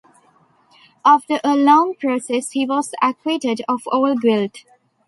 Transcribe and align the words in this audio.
After 1.05 1.39
a 1.43 1.55
long 1.55 1.93
process 1.93 2.53
he 2.53 2.65
was 2.65 2.91
acquitted 3.03 3.61
of 3.69 3.81
all 3.91 4.15
guilt. 4.15 4.63